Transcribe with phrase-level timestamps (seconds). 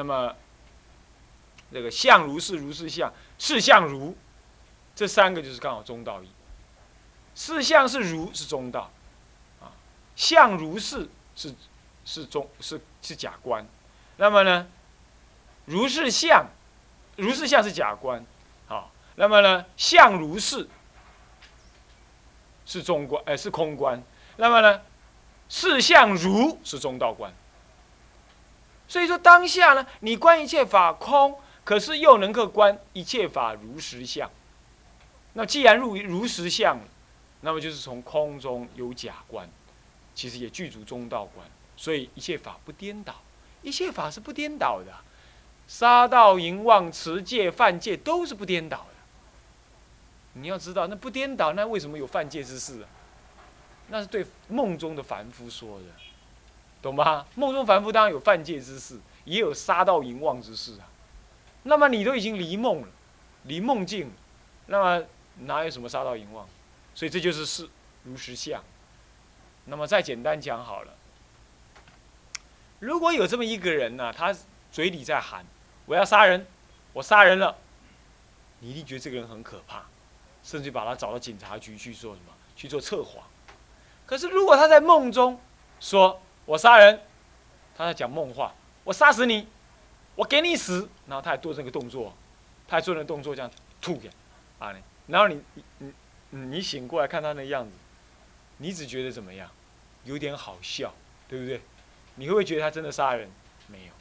[0.00, 0.34] 那么
[1.70, 4.16] 这个相如是，如是相，是相如，
[4.96, 6.28] 这三个就是刚好中道义。
[7.34, 8.90] 是相是如是中道，
[9.60, 9.68] 啊，
[10.16, 11.06] 相如是
[11.36, 11.54] 是
[12.06, 13.66] 是中是是假观，
[14.16, 14.66] 那么呢，
[15.66, 16.46] 如是相，
[17.16, 18.24] 如是相是假观，
[18.68, 20.66] 好，那么呢，相如是
[22.64, 24.02] 是中观，哎，是空观，
[24.38, 24.80] 那么呢，
[25.50, 27.30] 是相如是中道观。
[28.90, 34.28] 所以说当下呢，你观一切法空，可是又能够观一切法如实相。
[35.34, 36.76] 那既然入如实相，
[37.42, 39.48] 那么就是从空中有假观，
[40.12, 41.46] 其实也具足中道观。
[41.76, 43.14] 所以一切法不颠倒，
[43.62, 44.92] 一切法是不颠倒的。
[45.68, 48.94] 杀盗淫妄持戒犯戒都是不颠倒的。
[50.32, 52.88] 你要知道，那不颠倒，那为什么有犯戒之事啊？
[53.86, 55.84] 那是对梦中的凡夫说的。
[56.82, 57.26] 懂吗？
[57.34, 60.88] 梦中凡夫当然有犯戒之事，也有杀盗淫妄之事啊。
[61.64, 62.88] 那么你都已经离梦了，
[63.44, 64.12] 离梦境了，
[64.66, 65.04] 那么
[65.40, 66.48] 哪有什么杀盗淫妄？
[66.94, 67.68] 所以这就是是
[68.04, 68.62] 如实相。
[69.66, 70.92] 那么再简单讲好了，
[72.78, 74.34] 如果有这么一个人呢，他
[74.72, 75.44] 嘴里在喊
[75.84, 76.46] 我要杀人，
[76.94, 77.56] 我杀人了，
[78.60, 79.84] 你一定觉得这个人很可怕，
[80.42, 82.32] 甚至把他找到警察局去做什么？
[82.56, 83.24] 去做测谎。
[84.06, 85.38] 可是如果他在梦中
[85.78, 86.20] 说，
[86.50, 87.00] 我杀人，
[87.76, 88.52] 他在讲梦话。
[88.82, 89.46] 我杀死你，
[90.16, 90.88] 我给你死。
[91.06, 92.12] 然后他还做这个动作，
[92.66, 93.48] 他还做那个动作，这样
[93.80, 94.10] 吐给
[94.58, 94.80] 啊你。
[95.06, 95.92] 然后你你
[96.30, 97.70] 你你醒过来看他那样子，
[98.56, 99.48] 你只觉得怎么样？
[100.02, 100.92] 有点好笑，
[101.28, 101.60] 对不对？
[102.16, 103.30] 你会不会觉得他真的杀人？
[103.68, 103.92] 没有。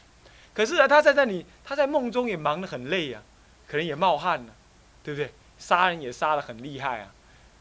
[0.52, 3.22] 可是呢，他在那里，他在梦中也忙得很累啊，
[3.68, 4.56] 可能也冒汗了，
[5.04, 5.32] 对不对？
[5.60, 7.14] 杀人也杀得很厉害啊。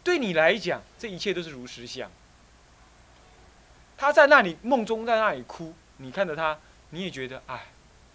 [0.02, 2.10] 对你来讲，这一切都是如实相。
[3.98, 6.56] 他在那里梦中在那里哭，你看着他，
[6.90, 7.66] 你也觉得哎，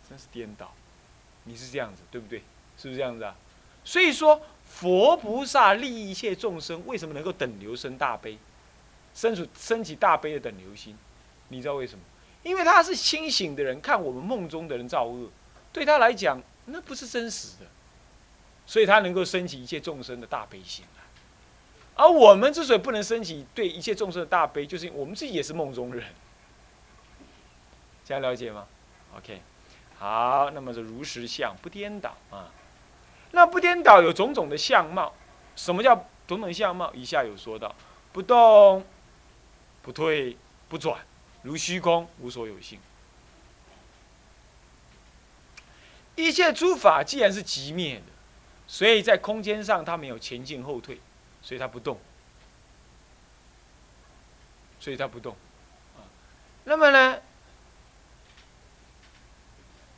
[0.09, 0.71] 真是颠倒。
[1.43, 2.39] 你是这样子，对不对？
[2.77, 3.35] 是不是这样子啊？
[3.83, 8.37] 所以说，佛菩萨利益一切众生，为什么能够等流生大悲，
[9.13, 10.97] 生出升起大悲的等流心？
[11.49, 12.03] 你知道为什么？
[12.43, 15.29] 因为他是清醒的人，看我们梦中的人造恶，
[15.73, 17.65] 对他来讲那不是真实的，
[18.65, 20.85] 所以他能够升起一切众生的大悲心。
[21.95, 26.03] 而我们之所以不能升起对一切众生的大悲，就是我们自己也是梦中人。
[28.03, 28.65] 这样了解吗
[29.15, 29.41] ？OK，
[29.97, 32.49] 好，那么是如实相不颠倒啊。
[33.31, 35.13] 那不颠倒有种种的相貌，
[35.55, 36.91] 什么叫种种相貌？
[36.93, 37.73] 以下有说到：
[38.11, 38.85] 不动、
[39.81, 40.35] 不退、
[40.67, 40.99] 不转，
[41.43, 42.79] 如虚空，无所有性。
[46.15, 48.03] 一切诸法既然是即灭的，
[48.67, 50.99] 所以在空间上它没有前进后退。
[51.43, 51.99] 所以它不动，
[54.79, 55.35] 所以它不动，
[55.97, 56.01] 啊，
[56.63, 57.21] 那么呢，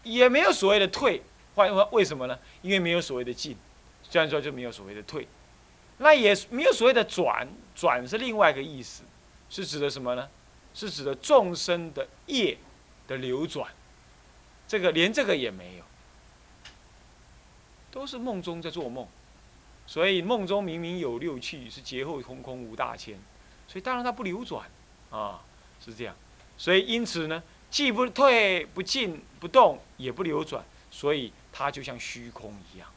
[0.04, 1.22] 也没有所谓的退，
[1.54, 2.40] 换为为什么呢？
[2.64, 3.56] 因为没有所谓的进，
[4.10, 5.28] 这样说就没有所谓的退，
[6.00, 9.04] 那也没有所谓的转，转是另外一个意思，
[9.50, 10.28] 是指的什么呢？
[10.74, 12.58] 是指的众生的业
[13.08, 13.72] 的流转，
[14.68, 15.84] 这个连这个也没有，
[17.92, 19.08] 都是梦中在做梦。
[19.88, 23.20] 所以梦中明明有六趣，是劫后空空无大千，
[23.68, 24.70] 所以当然它不流转，
[25.12, 25.42] 啊，
[25.84, 26.16] 是这样。
[26.58, 32.90] 所以因此呢，既不退不进不动，也不流转，所以它就像虚空一样。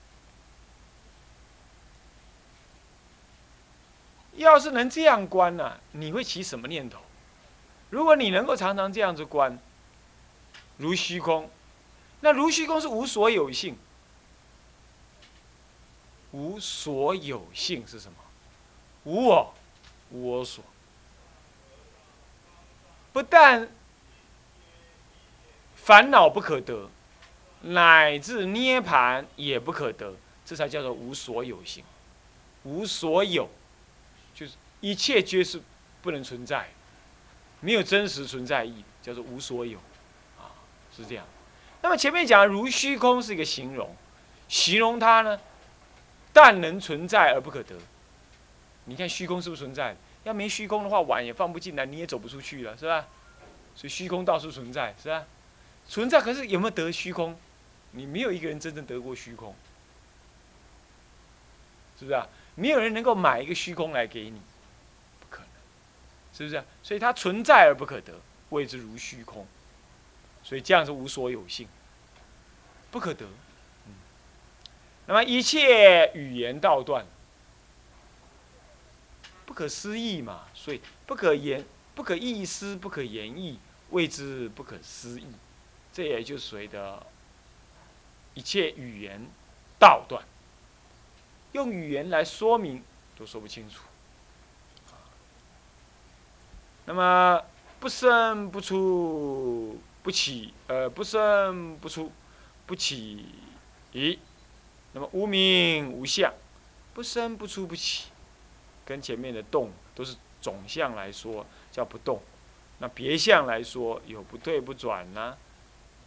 [4.37, 7.00] 要是能这样观呢，你会起什么念头？
[7.91, 9.59] 如果你能够常常这样子观，
[10.76, 11.50] 如虚空，
[12.20, 13.76] 那如虚空是无所有性。
[16.32, 18.18] 无所有性是什么？
[19.04, 19.54] 无我，
[20.10, 20.62] 无我所。
[23.12, 23.68] 不但
[25.76, 26.90] 烦恼不可得，
[27.62, 31.82] 乃至涅盘也不可得，这才叫做无所有性。
[32.64, 33.48] 无所有，
[34.34, 35.60] 就是一切皆是
[36.02, 36.69] 不能存在，
[37.60, 39.78] 没有真实存在意，叫做无所有，
[40.38, 40.52] 啊，
[40.94, 41.24] 是这样。
[41.81, 43.96] 那么前面讲如虚空是一个形容，
[44.48, 45.40] 形容它呢？
[46.40, 47.75] 但能存在而不可得。
[48.85, 49.96] 你看虚空是不是存在？
[50.23, 53.08] 要没虚空的话，碗也放不进来，你也走不出去了，是吧？
[53.75, 55.25] 所以虚空到处存在，是吧？
[55.88, 57.37] 存在可是有没有得虚空？
[57.90, 59.52] 你没有一个人真正得过虚空，
[61.99, 62.29] 是不是啊？
[62.55, 64.41] 没有人能够买一个虚空来给你，
[65.19, 65.49] 不可能，
[66.32, 66.62] 是不是？
[66.84, 68.12] 所以它存在而不可得，
[68.50, 69.44] 谓之如虚空。
[70.44, 71.67] 所以这样是无所有性，
[72.93, 73.26] 不可得。
[75.08, 77.06] 那么一切语言道断，
[79.46, 81.64] 不可思议嘛，所以不可言、
[81.94, 83.58] 不可意思、不可言意，
[83.88, 85.25] 谓之不可思议。
[85.94, 87.06] 这也就所谓的
[88.34, 89.26] 一切语言
[89.78, 90.22] 道断，
[91.52, 92.84] 用语言来说明
[93.19, 93.81] 都说不清楚。
[96.84, 97.43] 那么
[97.81, 102.12] 不生不出不起，呃，不生不出
[102.66, 103.25] 不起，
[103.94, 104.19] 咦？
[104.98, 106.34] 那么无名无相，
[106.92, 108.06] 不生不出不起，
[108.84, 112.20] 跟前面的动都是总相来说叫不动，
[112.80, 115.36] 那别相来说有不退不转呢，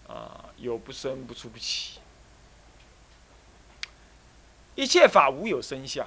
[0.10, 2.02] 啊，有不生不出不起。
[4.76, 6.06] 一切法无有生相，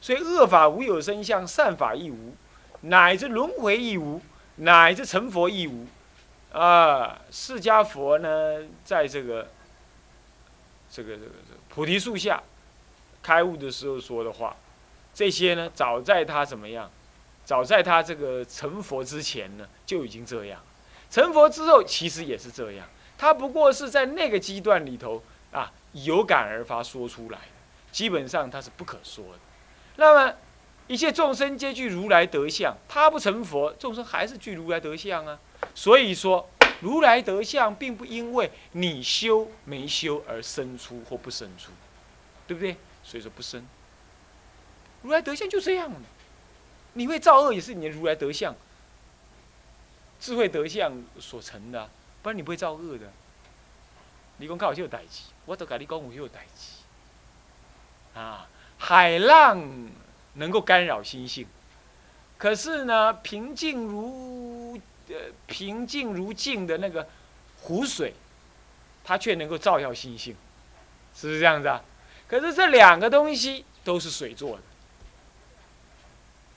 [0.00, 2.36] 所以恶法无有生相，善法亦无，
[2.82, 4.22] 乃至轮回亦无，
[4.56, 5.88] 乃至成佛亦无。
[6.52, 9.48] 啊，释迦佛呢，在这个
[10.88, 12.40] 这个这个这个菩提树下
[13.22, 14.56] 开悟的时候说的话，
[15.12, 16.90] 这些呢，早在他怎么样，
[17.44, 20.60] 早在他这个成佛之前呢，就已经这样。
[21.10, 22.86] 成佛之后，其实也是这样。
[23.18, 27.38] 他不过是在那个阶段里头啊，有感而发说出来。
[27.90, 29.38] 基本上他是不可说的。
[29.96, 30.34] 那么
[30.88, 35.38] 一切众生皆具如来德相，他不成佛，众生还是具如来德相啊。
[35.74, 36.48] 所以说，
[36.84, 41.72] 如来德相并不因为你修没修而生出或不生出，
[42.46, 42.76] 对不对？
[43.02, 43.66] 所以说不生。
[45.00, 46.00] 如来德相就这样了。
[46.92, 48.54] 你会造恶也是你的如来德相、
[50.20, 51.88] 智慧德相所成的，
[52.22, 53.10] 不然你不会造恶的。
[54.36, 58.18] 你讲靠有代志，我都跟你讲有代志。
[58.18, 58.46] 啊，
[58.76, 59.88] 海浪
[60.34, 61.46] 能够干扰心性，
[62.36, 64.43] 可是呢，平静如
[65.08, 65.14] 呃
[65.46, 67.06] 平静如镜的那个
[67.62, 68.14] 湖水，
[69.04, 70.34] 它却能够照耀星星，
[71.14, 71.82] 是不是这样子啊？
[72.26, 74.62] 可是这两个东西都是水做的，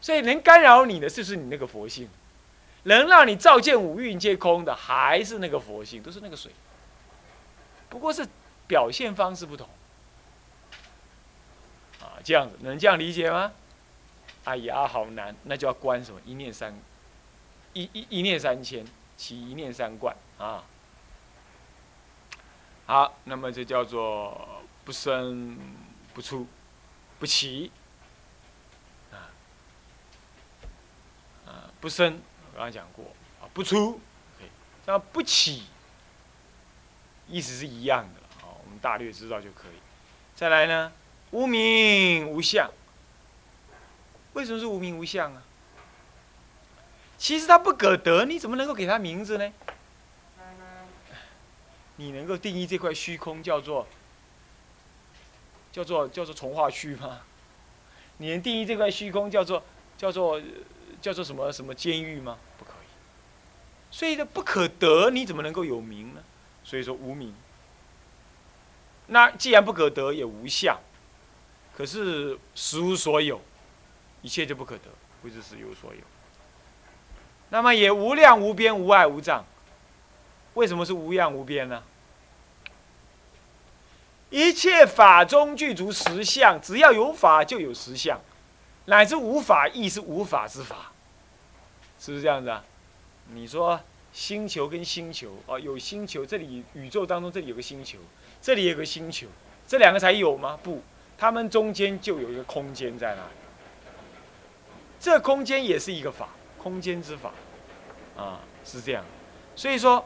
[0.01, 2.07] 所以能干扰你的就是你那个佛性，
[2.83, 6.51] 能让你照见五蕴皆空的还是那个佛性，都是那个水，
[7.89, 8.25] 不过是
[8.67, 9.67] 表现方式不同。
[12.00, 13.51] 啊这样子能这样理解吗？
[14.43, 16.73] 哎呀，好难，那就要观什么一念三，
[17.77, 18.83] 一一一念三千，
[19.15, 20.63] 其一念三观啊。
[22.88, 25.56] 好，那么这叫做不生
[26.15, 26.47] 不出
[27.19, 27.71] 不起
[29.12, 29.29] 啊
[31.45, 32.19] 啊不生，
[32.53, 33.06] 我刚刚讲过
[33.39, 34.01] 啊不出，
[34.83, 35.68] 这样不起，
[37.27, 39.77] 意思是一样的啊，我们大略知道就可以。
[40.35, 40.91] 再来呢？
[41.29, 42.71] 无名无相，
[44.33, 45.44] 为什么是无名无相啊？
[47.17, 49.51] 其实它不可得，你怎么能够给它名字呢？
[51.99, 53.87] 你能够定义这块虚空叫做
[55.71, 57.21] 叫做叫做从化区吗？
[58.17, 59.63] 你能定义这块虚空叫做
[59.97, 60.39] 叫做
[61.01, 62.37] 叫做什么什么监狱吗？
[62.59, 62.87] 不可以。
[63.89, 66.21] 所以呢，不可得，你怎么能够有名呢？
[66.63, 67.33] 所以说无名。
[69.07, 70.77] 那既然不可得，也无相。
[71.75, 73.41] 可是实无所有，
[74.21, 74.89] 一切就不可得，
[75.21, 76.01] 不是实有所有。
[77.49, 79.44] 那么也无量无边无碍无障，
[80.53, 81.83] 为什么是无量无边呢？
[84.29, 88.19] 一切法中具足实相，只要有法就有实相，
[88.86, 90.91] 乃至无法亦是无法之法，
[92.00, 92.63] 是不是这样子啊？
[93.33, 93.79] 你说
[94.13, 97.98] 星球跟星球啊，有星球，这里宇宙当中这里有个星球，
[98.41, 99.27] 这里有个星球，
[99.67, 100.60] 这两个才有吗？
[100.62, 100.81] 不。
[101.19, 103.31] 它们中间就有一个空间在那里，
[105.00, 106.29] 这空间也是一个法，
[106.67, 107.31] 空间之法，
[108.17, 109.01] 啊，是这样。
[109.55, 110.05] 所以说，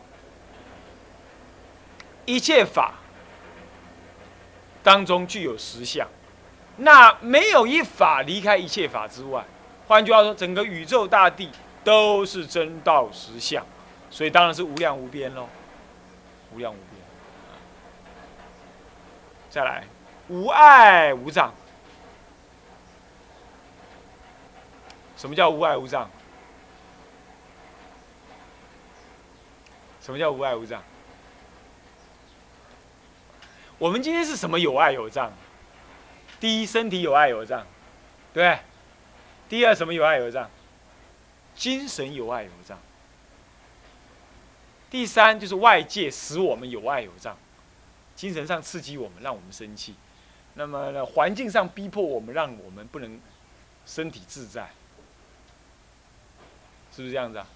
[2.26, 2.94] 一切法
[4.84, 6.08] 当中具有实相，
[6.78, 9.44] 那没有一法离开一切法之外。
[9.88, 11.50] 换句话说，整个宇宙大地
[11.84, 13.66] 都是真道实相，
[14.12, 15.50] 所以当然是无量无边喽，
[16.54, 17.02] 无量无边。
[19.50, 19.84] 再来。
[20.30, 21.52] 无碍无障，
[25.18, 26.10] 什么叫无碍无障？
[30.02, 30.82] 什么叫无碍无障？
[33.78, 35.32] 我们今天是什么有碍有障？
[36.40, 37.66] 第一，身体有碍有障，
[38.34, 38.60] 对。
[39.48, 40.50] 第二，什么有碍有障？
[41.56, 42.80] 精神有碍有障。
[44.90, 47.38] 第三，就是外界使我们有碍有障，
[48.16, 49.96] 精神上刺激我们，让我们生气。
[50.56, 53.20] 那么呢，环境上逼迫我们，让我们不能
[53.86, 54.70] 身体自在，
[56.96, 57.48] 是不是这样子啊？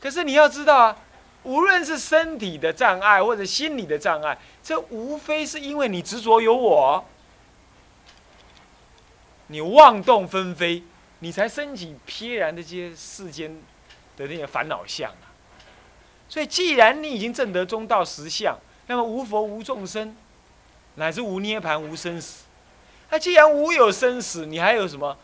[0.00, 0.98] 可是你要知道啊，
[1.46, 7.04] 无论是身体的障碍或者心理的障碍，这无非是因为你执着有我，
[9.46, 10.82] 你妄动纷飞，
[11.20, 13.56] 你才升起翩然的这些世间
[14.16, 15.30] 的那些烦恼相啊。
[16.28, 20.16] 所以，既然你已经证得中道实相，那么无佛无众生，
[20.96, 22.42] 乃至无涅盘无生死。
[23.08, 25.16] 那既然无有生死，你还有什么？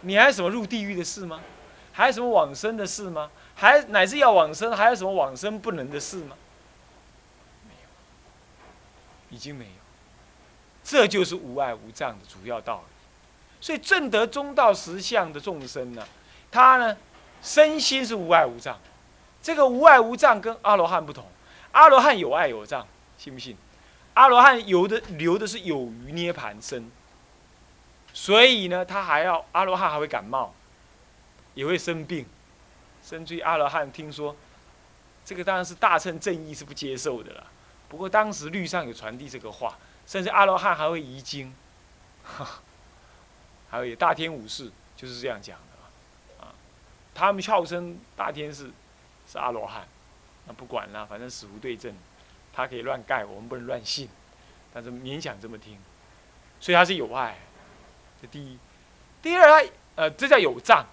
[0.00, 1.40] 你还有什么入地狱的事吗？
[1.92, 3.30] 还有什么往生的事吗？
[3.56, 6.36] 还乃至要往生，还有什么往生不能的事吗？
[7.66, 9.70] 没有，已经没有。
[10.82, 12.94] 这就是无爱无障的主要道理。
[13.60, 16.06] 所以正得中道实相的众生呢，
[16.50, 16.96] 他呢
[17.42, 18.78] 身心是无爱无障。
[19.42, 21.26] 这个无爱无障跟阿罗汉不同，
[21.72, 23.56] 阿罗汉有爱有障，信不信？
[24.14, 26.90] 阿罗汉有的留的是有余涅盘身，
[28.12, 30.54] 所以呢，他还要阿罗汉还会感冒，
[31.54, 32.24] 也会生病，
[33.04, 34.34] 甚至阿罗汉听说，
[35.24, 37.46] 这个当然是大乘正义是不接受的了。
[37.88, 41.54] 不过当时律上有传递这个话，甚至阿罗汉还会遗经，
[43.70, 46.54] 还有大天武士就是这样讲的啊，
[47.14, 48.70] 他们号称大天是
[49.30, 49.86] 是阿罗汉，
[50.46, 51.94] 那不管了，反正死无对证。
[52.56, 54.08] 他可以乱盖，我们不能乱信，
[54.72, 55.76] 但是勉强这么听，
[56.60, 57.36] 所以他是有爱，
[58.22, 58.56] 这第一。
[59.20, 60.86] 第二，他呃，这叫有障。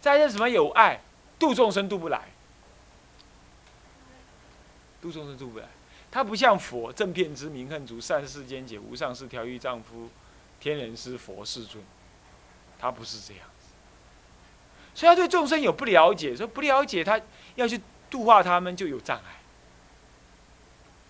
[0.00, 1.00] 再是什么有爱，
[1.38, 2.28] 度众生度不来，
[5.00, 5.66] 度众生度不来。
[6.10, 10.08] 他不像佛，正片之名恨足，善世间解，无上士调御丈夫，
[10.60, 11.82] 天人师佛世尊，
[12.78, 13.66] 他不是这样子。
[14.94, 17.20] 所以他对众生有不了解，说不了解他
[17.56, 19.40] 要去度化他们就有障碍。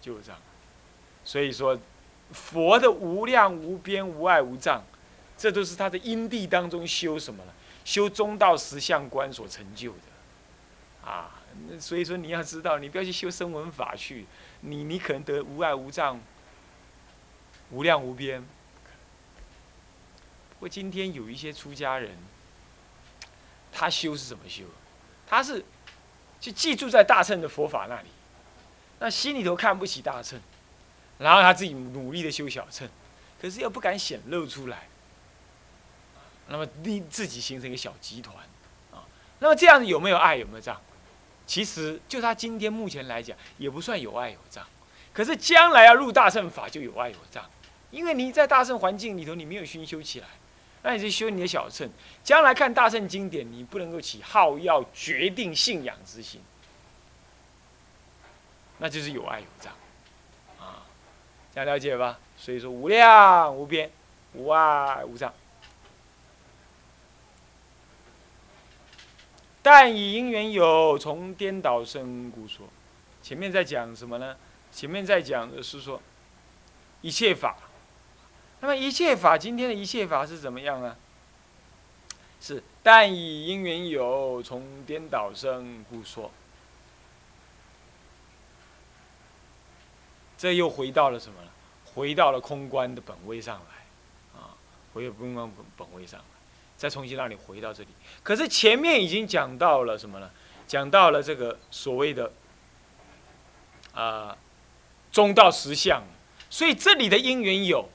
[0.01, 0.43] 就有障碍，
[1.25, 1.79] 所以说，
[2.33, 4.83] 佛的无量无边无碍无障，
[5.37, 7.53] 这都是他的因地当中修什么呢？
[7.85, 9.99] 修中道实相观所成就的，
[11.05, 11.31] 啊，
[11.79, 14.27] 所以说你要知道，你不要去修声闻法去，
[14.61, 16.19] 你你可能得无碍无障，
[17.71, 18.43] 无量无边。
[20.55, 22.13] 不过今天有一些出家人，
[23.71, 24.65] 他修是怎么修？
[25.27, 25.63] 他是
[26.41, 28.09] 就寄住在大乘的佛法那里。
[29.01, 30.41] 那心里头看不起大乘，
[31.19, 32.89] 然后他自己努力的修小乘，
[33.43, 34.89] 可是又不敢显露出来，
[36.49, 38.37] 那么你自己形成一个小集团，
[38.93, 39.05] 啊，
[39.41, 40.81] 那么这样子有没有爱有没有障？
[41.47, 44.67] 其实就他今天目前来讲，也不算有爱有障，
[45.13, 47.45] 可是将来要入大乘法就有爱有障，
[47.91, 50.27] 因为你在大乘环境里头你没有熏修起来，
[50.83, 51.89] 那你就修你的小乘，
[52.23, 56.41] 将来看大乘经典，你不能够起好要决定信仰之心。
[58.79, 59.73] 那就是有爱有障，
[60.59, 60.83] 啊，
[61.55, 62.19] 这样了解吧？
[62.37, 63.91] 所以说无量无边，
[64.33, 65.33] 无爱无障。
[69.65, 72.69] 但以因缘有，从颠倒生故说。
[73.23, 74.37] 前面在讲什么呢？
[74.71, 76.03] 前面在讲的是说
[77.01, 77.57] 一切法。
[78.61, 80.95] 那么一切法，今天的一切法是怎么样呢？
[82.43, 86.31] 是但以因缘有，从颠倒生故说。
[90.37, 91.49] 这又回到了什么呢？
[91.95, 94.53] 回到了空观的本位上来，啊，
[94.93, 96.34] 回到空观本本位上来，
[96.85, 97.89] 再重新让你回到这里。
[98.23, 100.31] 可是前面已经讲到了什么呢？
[100.69, 102.31] 讲到了这个所谓的
[103.95, 104.37] 啊
[105.11, 106.03] 中道实相，
[106.51, 107.89] 所以这里的因缘有，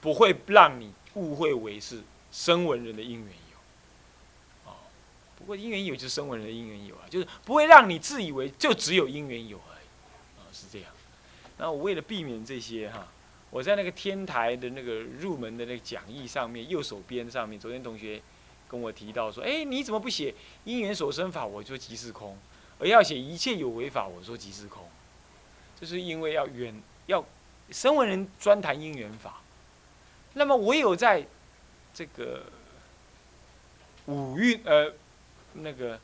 [0.00, 4.74] 不会让你误会为是声闻人的因缘有，哦，
[5.36, 10.90] 不过因缘有就是声闻人的因缘有啊，就是不会让你自以为就只有因缘有而已，啊，是这样。
[11.56, 13.06] 那我为了避免这些哈，
[13.50, 18.20] 我在那个天台的那个入门的那个讲义上面右手边上面，昨天同学
[18.68, 21.46] 跟我提到说，哎，你怎么不写因缘所生法？
[21.46, 22.36] 我说即是空，
[22.78, 24.86] 而要写一切有为法，我说即是空，
[25.80, 26.74] 就是因为要远
[27.06, 27.24] 要
[27.70, 29.40] 声闻人专谈因缘法，
[30.34, 31.26] 那么唯有在
[31.94, 32.42] 这个
[34.04, 34.92] 五蕴呃
[35.54, 35.98] 那个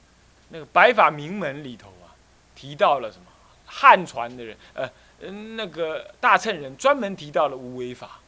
[0.49, 2.17] 那个白法名门里头啊，
[2.57, 3.27] 提到了什么
[3.67, 4.91] 汉传的人呃。
[5.21, 8.21] 嗯，那个大乘人专门提到了无为法，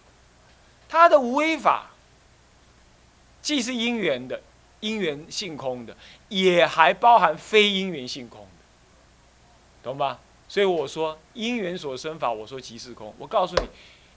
[0.89, 1.91] 他的无为法
[3.43, 4.41] 既是因缘的，
[4.81, 5.97] 因缘性空的，
[6.29, 10.21] 也还包含非因缘性空的，懂吧？
[10.49, 13.13] 所以我说因缘所生法，我说即是空。
[13.19, 13.69] 我告诉你，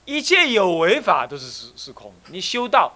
[0.05, 2.29] 一切有为法都是是是空的。
[2.31, 2.93] 你修道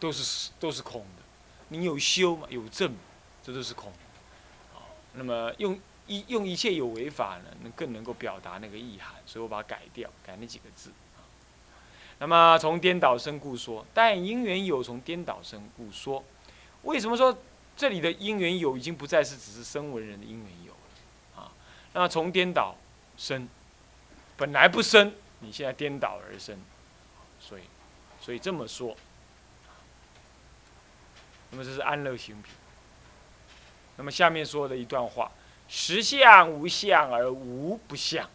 [0.00, 1.22] 都是都是空的。
[1.68, 2.46] 你有修嘛？
[2.50, 2.94] 有正，
[3.42, 4.80] 这都是空的。
[5.14, 5.80] 那么用。
[6.06, 11.24] 一用一切有为法呢，能更能够表达那个意涵，所以我把它改掉，改那几个字啊。
[12.18, 16.22] 那么从颠倒生故说，但因缘有从颠倒生故说，
[16.82, 17.36] 为什么说
[17.74, 21.50] 这里的因缘有已经不再是只是生闻人的因缘有了啊？
[21.94, 22.76] 那从颠倒
[23.16, 23.48] 生，
[24.36, 26.58] 本来不生，你现在颠倒而生，
[27.40, 27.62] 所以
[28.20, 28.94] 所以这么说，
[31.50, 32.52] 那么这是安乐行品。
[33.96, 35.32] 那么下面说的一段话。
[35.68, 38.28] 实相无相而无不相，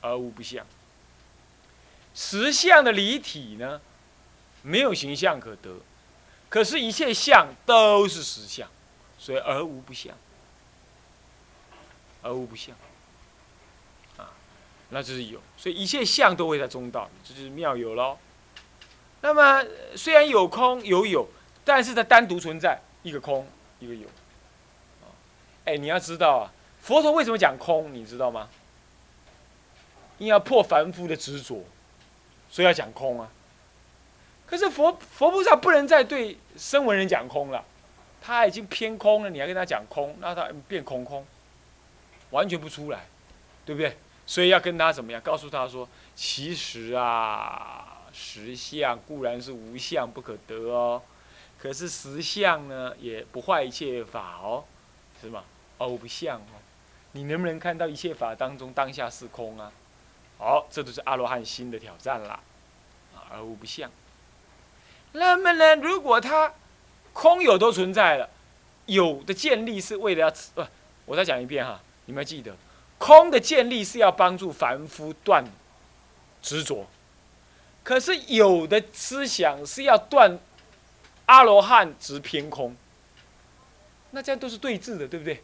[0.00, 0.66] 而无不相。
[2.14, 3.80] 实相的离体呢，
[4.62, 5.76] 没有形象可得，
[6.48, 8.68] 可是，一切相都是实相，
[9.18, 10.16] 所以而无不相，
[12.22, 12.74] 而无不相。
[14.16, 14.30] 啊，
[14.90, 18.18] 那就是有，所以一切相都会在中道，这就是妙有喽。
[19.20, 19.64] 那么，
[19.96, 21.28] 虽然有空有有，
[21.64, 23.46] 但是它单独存在，一个空，
[23.78, 24.08] 一个有。
[25.68, 27.92] 哎，你要知道啊，佛陀为什么讲空？
[27.92, 28.48] 你知道吗？
[30.16, 31.62] 因为要破凡夫的执着，
[32.50, 33.28] 所以要讲空啊。
[34.46, 37.62] 可是佛佛菩萨不能再对声闻人讲空了，
[38.22, 41.26] 他已经偏空了，你还跟他讲空，那他变空空，
[42.30, 43.04] 完全不出来，
[43.66, 43.94] 对不对？
[44.26, 45.20] 所以要跟他怎么样？
[45.20, 51.02] 告诉他说，其实啊，实相固然是无相不可得哦，
[51.58, 54.64] 可是实相呢，也不坏一切法哦，
[55.20, 55.44] 是吗？
[55.78, 56.60] 而无不像哦，
[57.12, 59.72] 你能不能看到一切法当中当下是空啊？
[60.36, 62.40] 好，这都是阿罗汉新的挑战啦。
[63.14, 63.90] 啊，而无不像。
[65.12, 66.52] 那么呢，如果他
[67.12, 68.28] 空有都存在了，
[68.86, 70.64] 有的建立是为了要不，
[71.06, 72.54] 我再讲一遍哈，你们要记得，
[72.98, 75.44] 空的建立是要帮助凡夫断
[76.42, 76.86] 执着，
[77.82, 80.38] 可是有的思想是要断
[81.26, 82.76] 阿罗汉执偏空，
[84.12, 85.42] 那这样都是对峙的，对不对？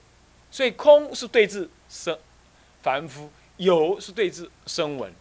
[0.54, 2.16] 所以空是对治生
[2.80, 5.12] 凡夫，有是对治声闻，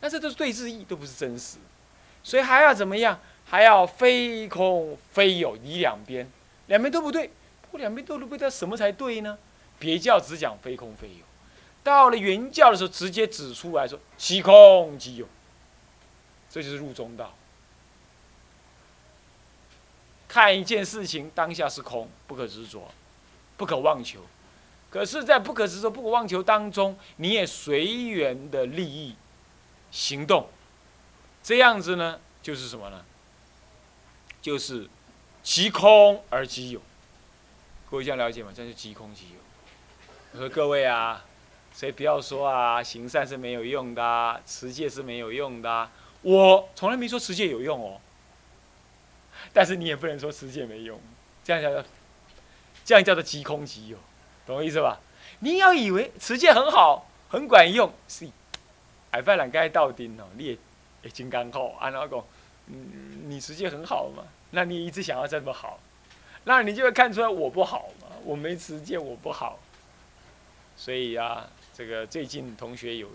[0.00, 1.56] 那这都是对治义，都不是真实。
[2.22, 3.18] 所以还要怎么样？
[3.44, 6.30] 还要非空非有，离两边，
[6.68, 7.28] 两边都不对。
[7.72, 9.36] 不两边都不对，什么才对呢？
[9.80, 11.24] 别教只讲非空非有，
[11.82, 15.26] 到了原教的时候，直接指出来说即空即有，
[16.48, 17.34] 这就是入中道。
[20.28, 22.88] 看一件事情，当下是空，不可执着，
[23.56, 24.20] 不可妄求。
[24.90, 29.14] 可是，在不可执着、不可妄求当中，你也随缘的利益
[29.90, 30.48] 行动，
[31.42, 33.04] 这样子呢，就是什么呢？
[34.40, 34.88] 就是
[35.42, 36.80] 即空而即有。
[37.90, 38.50] 各位这样了解吗？
[38.54, 39.40] 这样就即空即有。
[40.32, 41.24] 我说各位啊，
[41.74, 45.90] 所以不要说啊，行善是没有用的，持戒是没有用的。
[46.22, 48.00] 我从来没说持戒有用哦。
[49.52, 50.98] 但是你也不能说持戒没用，
[51.44, 51.84] 这样叫做
[52.84, 53.98] 这样叫做即空即有。
[54.48, 54.98] 懂我意思吧？
[55.40, 58.26] 你要以为持戒很好，很管用，是，
[59.10, 60.56] 哎，犯人该到顶哦，你也
[61.02, 62.24] 也金刚扣，按那个，
[62.68, 65.78] 嗯，你持戒很好嘛，那你一直想要这么好，
[66.44, 69.58] 那你就会看出来我不好嘛，我没持戒我不好，
[70.78, 73.10] 所以啊，这个最近同学有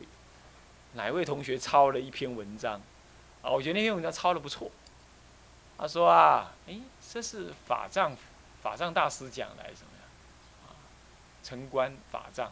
[0.93, 2.79] 哪一位同学抄了一篇文章，
[3.41, 4.69] 啊，我觉得那篇文章抄的不错，
[5.79, 6.79] 他说啊，哎，
[7.11, 8.15] 这是法藏
[8.61, 9.87] 法藏大师讲的还是什么？
[11.43, 12.51] 城关法藏，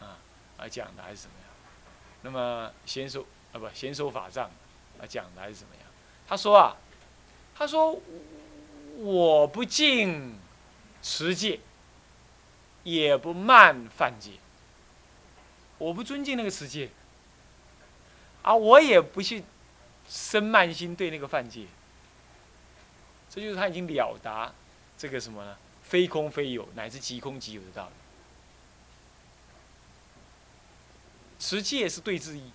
[0.00, 0.16] 啊，
[0.58, 1.46] 来讲的还是怎么样？
[2.22, 4.50] 那么贤守啊不贤守法藏，
[4.98, 5.84] 啊讲的还是怎么样？
[6.26, 6.76] 他说啊，
[7.54, 8.00] 他说
[8.96, 10.38] 我不敬
[11.02, 11.60] 持戒，
[12.84, 14.32] 也不慢犯戒，
[15.76, 16.88] 我不尊敬那个持戒，
[18.42, 19.44] 啊，我也不去
[20.08, 21.66] 生慢心对那个犯戒，
[23.28, 24.52] 这就是他已经了达
[24.96, 25.56] 这个什么呢？
[25.84, 27.92] 非空非有，乃至即空即有的道理。
[31.38, 32.50] 持戒是对治意，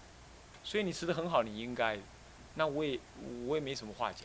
[0.64, 1.98] 所以你持的很好，你应该，
[2.56, 3.00] 那我也
[3.46, 4.24] 我也没什么话讲。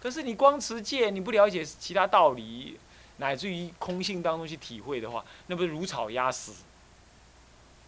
[0.00, 2.78] 可是你光持戒，你不了解其他道理，
[3.16, 6.52] 乃至于空性当中去体会的话，那不是如草压死，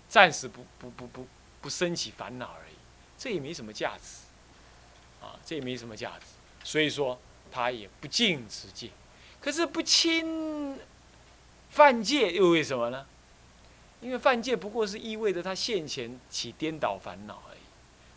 [0.09, 1.27] 暂时不不不不
[1.61, 2.75] 不升起烦恼而已，
[3.19, 6.27] 这也没什么价值，啊，这也没什么价值。
[6.65, 7.19] 所以说
[7.53, 8.91] 他也不敬持戒，
[9.41, 10.79] 可是不轻
[11.71, 13.07] 犯戒又为什么呢？
[14.01, 17.59] 因为犯戒不过是意味着他现前起颠倒烦恼而已，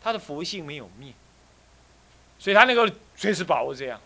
[0.02, 1.14] 他的佛性没有灭，
[2.38, 4.00] 所以他那个随时把握这样，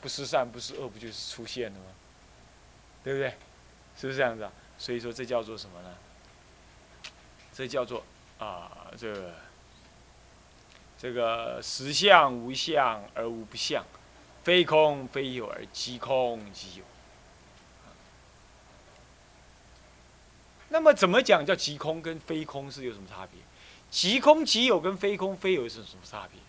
[0.00, 1.86] 不是善不是恶，不就是出现了吗？
[3.02, 3.34] 对不对？
[4.00, 4.52] 是不是这样子啊？
[4.78, 5.94] 所以说这叫做什么呢？
[7.54, 8.02] 这叫做
[8.38, 9.32] 啊，这
[10.98, 13.84] 这个实相无相而无不相，
[14.42, 16.84] 非空非有而即空即有。
[20.74, 23.40] 那么怎么讲叫即空跟非空是有什么差别？
[23.92, 26.40] 即空即有跟非空非有是什么差别？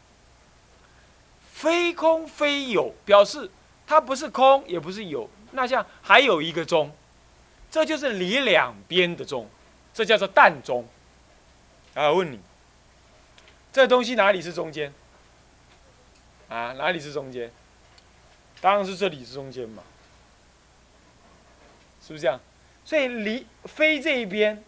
[1.54, 3.52] 非空非有表示
[3.86, 6.92] 它不是空也不是有，那像还有一个中，
[7.70, 9.48] 这就是离两边的中，
[9.94, 10.84] 这叫做淡中。
[11.94, 12.40] 啊，问你，
[13.72, 14.92] 这东西哪里是中间？
[16.50, 17.52] 啊，哪里是中间？
[18.60, 19.84] 当然是这里是中间嘛，
[22.02, 22.40] 是不是这样？
[22.86, 24.64] 所以离非这一边，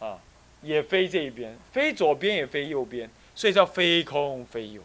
[0.00, 0.18] 啊，
[0.62, 4.82] 也非这一边，非左边也非右边，所以叫非空非有。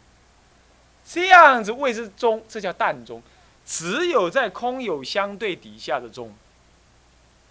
[1.06, 3.24] 这样子谓之中，这叫淡中。
[3.66, 6.34] 只有在空有相对底下的中，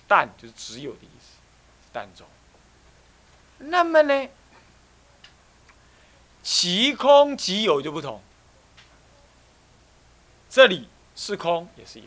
[0.09, 1.39] 淡就是只有的意思，
[1.93, 2.27] 淡中。
[3.59, 4.29] 那么呢，
[6.43, 8.21] 其空即有就不同。
[10.51, 12.07] 这里是空也是有，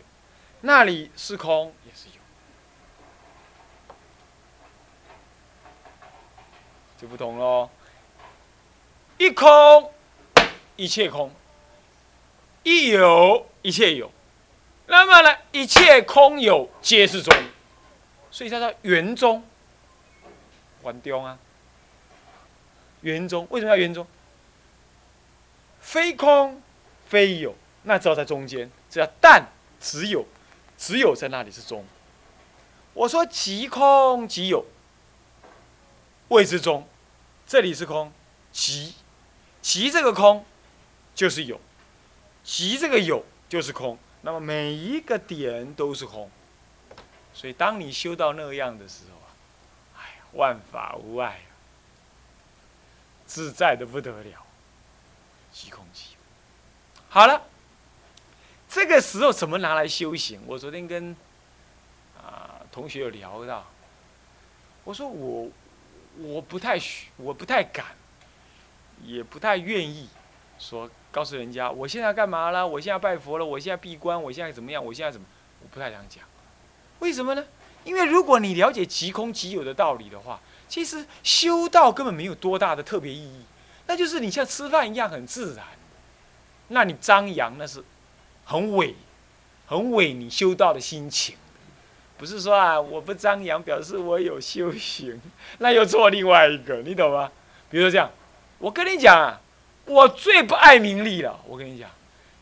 [0.62, 2.22] 那里是空也是有，
[7.00, 7.70] 就不同喽。
[9.18, 9.92] 一空，
[10.76, 11.32] 一切空。
[12.64, 14.12] 一有，一切有，
[14.86, 17.36] 那么呢，一切空有皆是中，
[18.30, 19.44] 所以叫做圆中。
[20.84, 21.40] 完中啊，
[23.02, 24.06] 圆中为什么要圆中？
[25.82, 26.62] 非空
[27.10, 29.48] 非有，那只要在中间，只要但
[29.80, 30.24] 只有，
[30.82, 31.86] 只有在那里是中。
[32.96, 34.66] 我说即空即有，
[36.30, 36.88] 谓之中，
[37.46, 38.12] 这里是空，
[38.52, 38.96] 即
[39.62, 40.44] 即这个空
[41.14, 41.62] 就是有。
[42.44, 46.32] 即这个有就是空，那么每一个点都是空，
[47.36, 49.30] 所以当你修到那样的时候啊，
[50.00, 51.54] 哎呀，万法无碍啊，
[53.28, 54.44] 自在的不得了，
[55.54, 56.18] 即空即有。
[57.08, 57.44] 好了，
[58.72, 60.40] 这个时候怎么拿来修行？
[60.48, 61.14] 我昨天跟
[62.18, 63.68] 啊同学有聊到，
[64.86, 65.50] 我说我
[66.18, 66.80] 我不太
[67.18, 67.88] 我不太敢，
[69.04, 70.08] 也不太愿意
[70.58, 70.90] 说。
[71.12, 72.66] 告诉人家，我现在干嘛了？
[72.66, 74.84] 我现在拜佛了，我现在闭关，我现在怎么样？
[74.84, 75.28] 我现在怎么？
[75.62, 76.24] 我不太想讲，
[77.00, 77.44] 为什么呢？
[77.84, 83.44] 因为如果你了解即空即有的道理的话，其实修道根本没有多大的特别意义，
[83.88, 85.66] 那就是你像吃饭一样很自然。
[86.70, 87.84] 那你张扬那是
[88.46, 88.96] 很伪，
[89.68, 91.36] 很伪你修道的心情，
[92.18, 95.22] 不是说啊我不张扬表示我有修行，
[95.60, 97.32] 那又做另外一个，你懂吗？
[97.70, 98.12] 比如说这样，
[98.60, 99.42] 我跟你讲啊。
[99.86, 101.90] 我最不爱名利了，我跟你讲，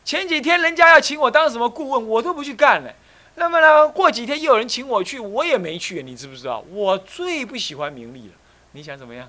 [0.04, 2.94] 前几天人家要请我当什么顾问，我都不去干了。
[3.36, 6.02] 那么呢，过几天又有人请我去，我也没去。
[6.02, 6.60] 你知不知道？
[6.70, 8.34] 我最不喜欢名利了。
[8.72, 9.28] 你想怎么样？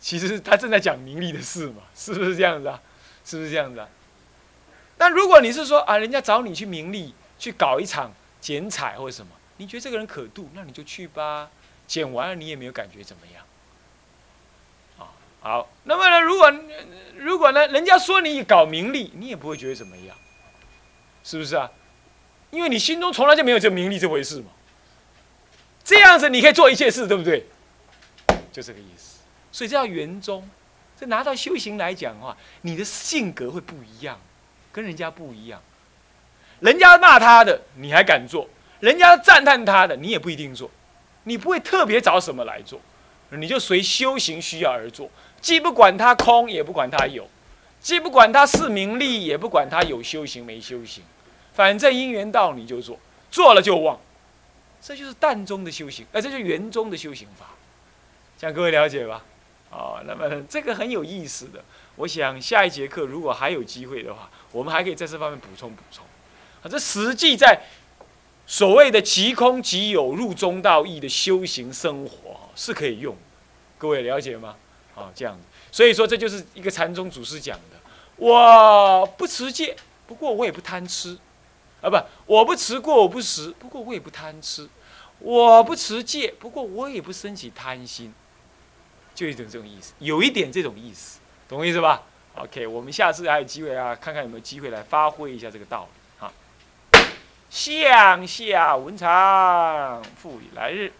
[0.00, 2.80] 其实他正在讲名利的事嘛，是不是这样子啊？
[3.22, 3.88] 是不是这样子啊？
[5.00, 11.48] 但如果你是说啊，人家找你去名利，去搞一场剪彩或者什么，你觉得这个人可度，那你就去吧。
[11.86, 13.42] 剪完了你也没有感觉怎么样。
[14.98, 15.08] 啊
[15.40, 16.20] 好，那么呢？
[16.20, 16.52] 如果
[17.16, 17.66] 如果呢？
[17.68, 20.14] 人家说你搞名利，你也不会觉得怎么样，
[21.24, 21.70] 是不是啊？
[22.50, 24.48] 因为你心中从来就没有这名利这回事嘛。
[25.82, 27.46] 这样子你可以做一切事，对不对？
[28.52, 29.20] 就这个意思。
[29.50, 30.46] 所以这叫圆中。
[31.00, 34.20] 这拿到修行来讲的话，你的性格会不一样，
[34.72, 35.60] 跟人家不一样。
[36.60, 38.46] 人家骂他的，你还敢做；
[38.80, 40.70] 人家赞叹他的，你也不一定做。
[41.24, 42.80] 你不会特别找什么来做，
[43.30, 45.10] 你就随修行需要而做。
[45.40, 47.24] 既不管他空，也不管他有；
[47.80, 51.02] 既不管他是名利，也不管他有修行没修行。
[51.54, 52.98] 反正因缘到你就做，
[53.30, 53.98] 做了就忘。
[54.82, 57.46] 这就是淡中的修行，哎，这就是圆中的修行法。
[58.38, 59.22] 这样各位了解吧？
[59.70, 61.62] 哦，那么这个很有意思的。
[61.96, 66.04] 我想下一节课如果还有机会的话，我们还可以在这方面补充补充。
[66.62, 67.60] 啊，这实际在
[68.46, 73.16] 所谓的即空即有入中道义的修行生活是可以用。
[73.78, 74.56] 各位了解吗？
[74.94, 75.38] 啊，这样，
[75.72, 77.80] 所以说这就是一个禅宗祖师讲的，
[78.16, 79.74] 我不持戒，
[80.06, 81.16] 不过我也不贪吃，
[81.80, 84.68] 啊不，我不持过，我不食，不过我也不贪吃，
[85.20, 88.12] 我不持戒，不过我也不升起贪心，
[89.14, 92.02] 就一种这种意思，有一点这种意思，懂我意思吧
[92.42, 96.32] ？OK，我们下次还有机会啊，看看有没有机会来发挥一下这个道理啊。
[97.50, 100.92] 向下文长，复以来日，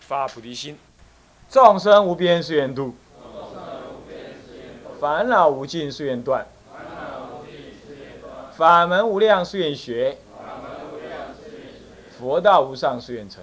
[0.00, 0.78] 发菩提心。
[1.48, 2.94] 众生无边誓愿度，
[5.00, 6.46] 烦恼无尽誓愿断，
[8.56, 10.18] 法门无量誓愿学，
[12.18, 13.42] 佛道无上誓愿成。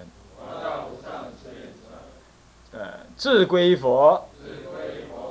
[2.70, 4.27] 呃，智归佛，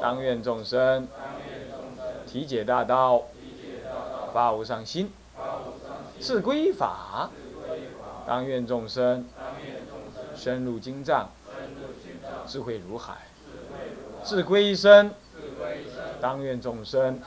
[0.02, 1.08] 当愿众生
[2.26, 3.24] 体解大道，
[4.34, 5.08] 发无上心；
[6.20, 7.30] 自归法，
[8.26, 9.26] 当愿众生
[10.36, 11.30] 深入经藏。
[12.46, 13.14] 智慧如海，
[14.24, 15.12] 智归身，
[16.22, 17.20] 当愿众生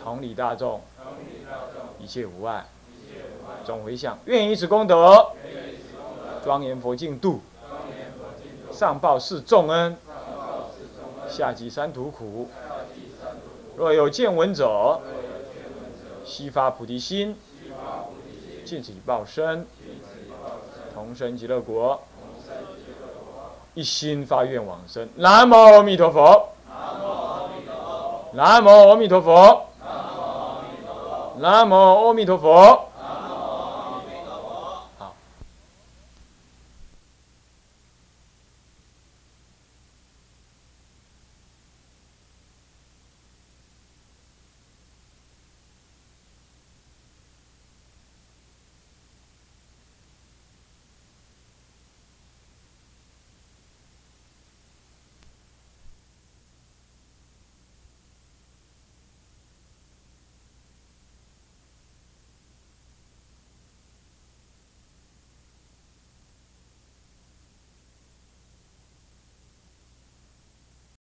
[0.00, 0.80] 同理大众，
[1.98, 2.64] 一切无碍，
[3.64, 5.32] 总回向，愿以此功德
[6.44, 7.40] 庄严佛净土，
[8.70, 9.96] 上报四重恩，
[11.34, 12.48] 下济三途苦。
[13.76, 15.00] 若有见闻者，
[16.24, 17.36] 悉发菩提心，
[18.64, 19.66] 尽此一报身，
[20.94, 22.00] 同生极乐国，
[23.74, 25.08] 一心发愿往生。
[25.16, 26.50] 南无阿弥陀佛。
[28.32, 29.66] 南无阿弥陀佛。
[31.38, 32.88] 南无阿弥陀佛。